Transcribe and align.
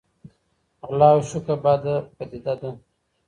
غلا 0.87 1.09
او 1.15 1.21
شوکه 1.29 1.55
بده 1.63 1.95
پدیده 2.15 2.53
ده. 2.61 2.69